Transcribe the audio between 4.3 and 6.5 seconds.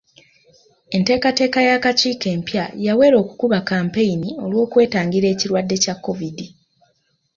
olw'okwetangira ekirwadde kya COVID.